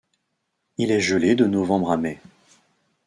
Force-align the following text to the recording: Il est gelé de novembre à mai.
Il 0.79 0.89
est 0.89 0.99
gelé 0.99 1.35
de 1.35 1.45
novembre 1.45 1.91
à 1.91 1.97
mai. 1.97 2.19